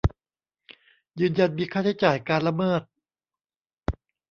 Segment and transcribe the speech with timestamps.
[1.19, 2.81] ยืนยันมีค่าใช้จ่ายการละเมิด